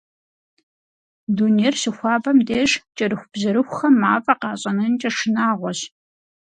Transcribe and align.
Дунейр 1.35 1.75
щыхуабэм 1.81 2.37
деж 2.47 2.71
кӏэрыхубжьэрыхухэм 2.97 3.93
мафӏэ 4.01 4.33
къащӏэнэнкӏэ 4.41 5.09
шынагъуэщ. 5.17 5.79